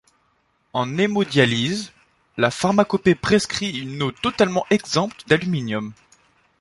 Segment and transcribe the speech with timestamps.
[0.73, 1.91] En hémodialyse,
[2.35, 5.93] la pharmacopée prescrit une eau totalement exempte d'aluminium.